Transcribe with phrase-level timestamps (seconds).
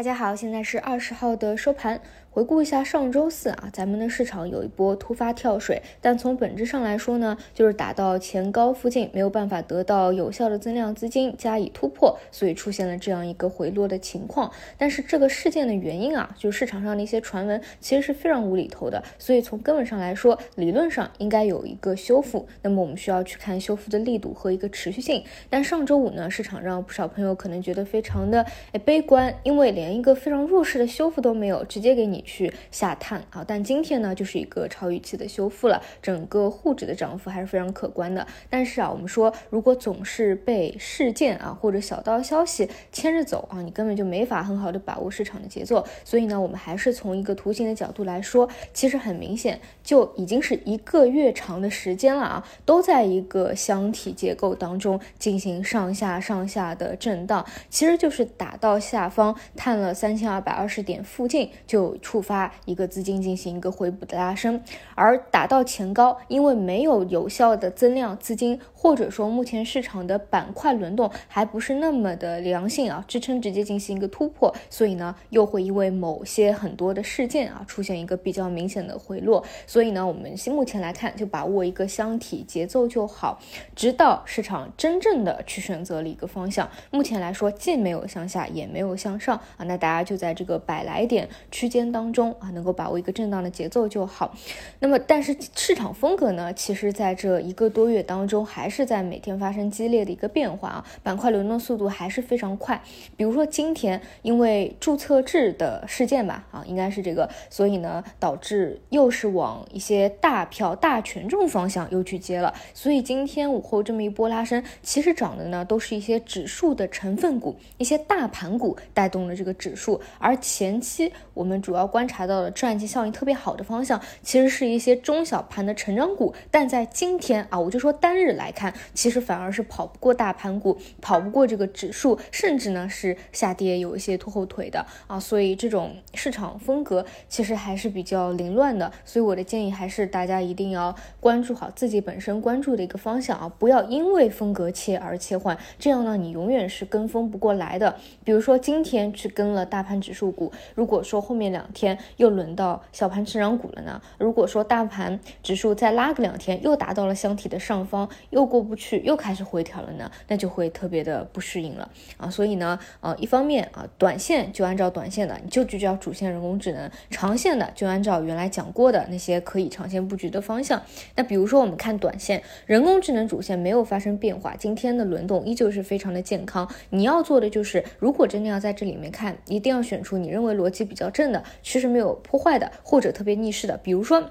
[0.00, 2.00] 大家好，现在是二十号的收盘。
[2.32, 14.50] 回顾一下上周四啊，咱们的市场有一波突发跳水，但从本质上来说呢，就是打到前高附近没有办法得到有效的增量资金加以突破，所以出现了这样一个回落的情况。
[14.78, 22.46] 但是这个事件的原因啊，就是市场上的一些传闻其实是非常无厘头的，所以从根本上来说，理论上应该有一个修复。
[22.62, 25.24] 那么我们需要去看修复的力度和一个持续性。
[25.50, 32.20] 但上周五呢，市场让不少朋友可能觉得非常的诶悲观，因为连连一个非常弱势的修复都没有，直接给你。
[32.30, 38.24] 去下探啊，但今天呢就是一个超预期的修复了，整个沪指的涨幅还是非常可观的。
[38.48, 45.84] 但是啊，我们说如果总是被事件啊或者小道消息牵着走啊，你根本就没法很好的把握市场的节奏。
[46.04, 61.96] 所以呢，我们还是从一个图形的角度来说，其实很明显就已经是一个月长的时间了啊，都在一个箱体结构当中进行上下上下的震荡，其实就是打到下方探了三千二百二十点附近就。
[62.02, 64.60] 触发一个资金进行一个回补的拉升，
[64.94, 79.44] 而打到前高，因为没有有效的增量资金，或者说目前市场的板块轮动还不是那么的良性啊，支撑直接进行一个突破，所以呢，又会因为某些很多的事件啊，出现一个比较明显的回落。
[79.66, 83.38] 所以呢，我们目前来看，就把握一个箱体节奏就好，
[83.76, 86.68] 直到市场真正的去选择了一个方向。
[86.90, 92.10] 目前来说，既没有向下，也没有向上啊，那大家就在这个百来点区间当。
[92.12, 94.34] 中啊，能够把握一个震荡的节奏就好。
[94.80, 102.82] 那么，但是市场风格呢，其实在这一个多月当中，还是在每天发生激烈的一个变化啊，板块轮动速度还是非常快。
[103.16, 112.52] 比如说今天，因为注册制的事件吧，啊，应该是这个，所以呢，导致又是往一些大票、大权重方向又去接了。
[112.74, 120.00] 所以今天午后这么一波拉升，其实涨的呢，都是一些指数的成分股、一些大盘股带动了这个指数。
[120.18, 147.96] 而前期我们主要观察到的赚钱效应特别好的方向，其实是一些中小盘的成长股，但在今天啊，我就说单日来看，其实反而是跑不过大盘股，跑不过这个指数，甚至呢是下跌有一些拖后腿的啊，所以这种市场风格其实还是比较凌乱的，所以我的建议还是大家一定要关注好自己本身关注的一个方向啊，不要因为风格切而切换，这样呢你永远是跟风不过来的。
[148.24, 151.80] 比如说今天去跟了大盘指数股，如果说后面两天。
[151.80, 153.98] 天又轮到小盘成长股了呢。
[154.18, 162.28] 如果说大盘指数再拉个两天，又达到了箱体的上方，又过不去，又开始回调了呢，那就会特别的不适应了啊。
[162.28, 170.82] 所以呢，呃，一方面啊，短线就按照短线的，你就聚焦主线人工智能；长线的就按照原来讲过的那些可以长线布局的方向。
[171.16, 176.70] 那比如说我们看短线，人工智能主线没有发生变化，今天的轮动依旧是非常的健康。
[176.90, 181.42] 你要做的就是，如果真的要在这里面看，一定要选出你认为逻辑比较正的。
[181.62, 184.30] 趋势没有破坏的，或者特别逆势的，比如说。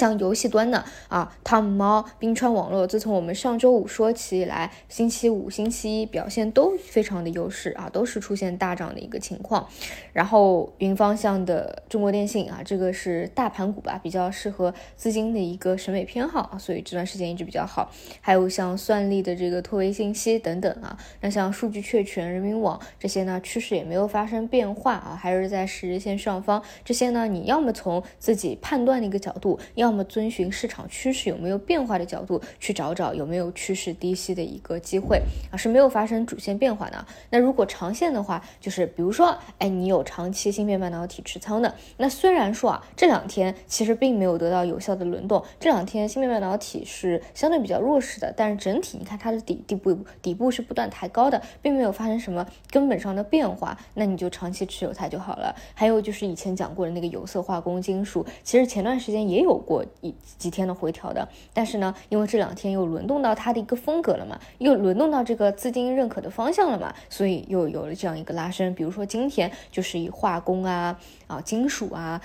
[0.00, 9.68] 像游戏端的啊，汤姆猫、冰川网络，自从我们上周五说起以来，星期五、星期一表现都非常的优势啊，都是出现大涨的一个情况。
[10.14, 17.92] 然后云方向的中国电信啊，这个是大盘股吧，比较适合资金的一个审美偏好，所以这段时间一直比较好。
[18.22, 26.62] 还有像算力的这个拓维信息等等啊，那像数据确权、人民网这些呢，趋势也没有发生变化啊，还是在十日线上方。
[26.82, 29.89] 这些呢，你要么从自己判断的一个角度要。
[29.90, 35.20] 要么遵循市场趋势有没有变化的角度去找找有没有趋势低吸的一个机会
[35.50, 37.06] 啊，是没有发生主线变化的。
[37.30, 55.52] 那如果长线的话，就是比如说，哎，你有长期芯片半导体持仓的，那虽然说啊，这两天其实并没有得到有效的轮动，这两天芯片半导体是相对比较弱势的，但是整体你看它的底底部底部是不断抬高的，并没有发生什么根本上的变化，那你就长期持有它就好了。
[55.74, 59.50] 还有就是以前讲过的那个有色化工金属，其实前段时间也有。
[59.70, 68.74] 过一几天的回调的，但是呢，因为这两天又轮动到它的一个风格了嘛，又轮动到这个资金认可的方向了嘛，所以又有了这样一个拉升。
[68.74, 72.20] 比如说今天就是以化工啊、啊金属啊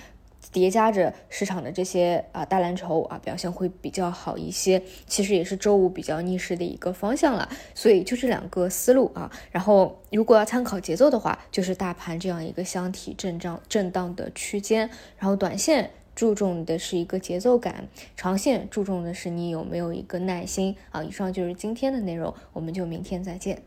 [0.52, 4.82] 叠加着市场的这些啊大蓝筹啊表现会比较好一些。
[5.06, 7.48] 其实也是周五比较逆势的一个方向了。
[7.76, 9.30] 所以就这两个思路啊。
[9.52, 14.90] 然后如果要参考节奏的话，就是大盘这样一个箱体震荡震荡的区间，
[15.20, 15.92] 然后短线。
[16.16, 21.04] 注重的是一个节奏感，长线注重的是你有没有一个耐心啊。
[21.04, 23.62] 以上就是今天的内容，我们就明天再见。